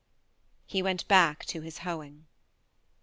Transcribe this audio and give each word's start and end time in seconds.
He 0.65 0.81
went 0.81 1.07
back 1.07 1.45
to 1.45 1.61
his 1.61 1.77
hoeing. 1.85 2.25